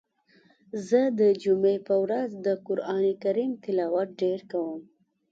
[0.87, 4.81] زه د جمعی په ورځ د قرآن کریم تلاوت ډیر کوم.